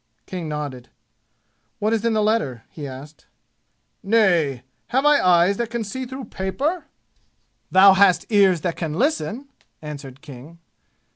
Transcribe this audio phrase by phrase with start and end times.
[0.25, 0.89] King nodded.
[1.77, 3.27] "What is in the letter?" he asked.
[4.01, 4.63] "Nay!
[4.87, 6.85] Have I eyes that can see through paper?"
[7.69, 9.47] "Thou hast ears that can listen!"
[9.79, 10.57] answered King.